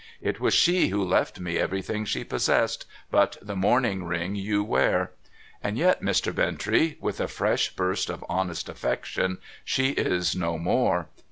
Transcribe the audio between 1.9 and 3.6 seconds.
she possessed, but the